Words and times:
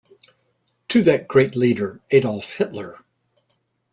To 0.89 1.03
that 1.03 1.27
great 1.27 1.55
leader, 1.55 2.01
Adolf 2.09 2.55
Hitler! 2.55 3.05